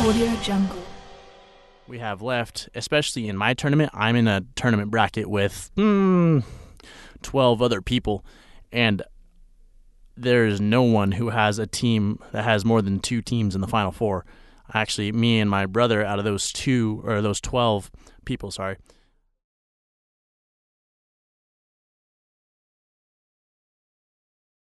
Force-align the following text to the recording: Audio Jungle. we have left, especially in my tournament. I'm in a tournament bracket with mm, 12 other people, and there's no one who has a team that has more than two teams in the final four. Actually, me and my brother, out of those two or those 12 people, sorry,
Audio 0.00 0.34
Jungle. 0.36 0.82
we 1.86 1.98
have 1.98 2.22
left, 2.22 2.70
especially 2.74 3.28
in 3.28 3.36
my 3.36 3.52
tournament. 3.52 3.90
I'm 3.92 4.16
in 4.16 4.26
a 4.26 4.42
tournament 4.56 4.90
bracket 4.90 5.28
with 5.28 5.70
mm, 5.76 6.42
12 7.22 7.62
other 7.62 7.82
people, 7.82 8.24
and 8.72 9.02
there's 10.16 10.58
no 10.60 10.82
one 10.82 11.12
who 11.12 11.28
has 11.28 11.58
a 11.58 11.66
team 11.66 12.18
that 12.32 12.44
has 12.44 12.64
more 12.64 12.80
than 12.80 12.98
two 13.00 13.20
teams 13.20 13.54
in 13.54 13.60
the 13.60 13.66
final 13.68 13.92
four. 13.92 14.24
Actually, 14.72 15.12
me 15.12 15.38
and 15.38 15.50
my 15.50 15.66
brother, 15.66 16.02
out 16.02 16.18
of 16.18 16.24
those 16.24 16.50
two 16.50 17.02
or 17.04 17.20
those 17.20 17.40
12 17.40 17.90
people, 18.24 18.50
sorry, 18.50 18.76